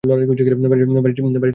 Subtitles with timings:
[0.03, 0.27] বাড়িটা
[0.29, 1.47] বেচে দেবে?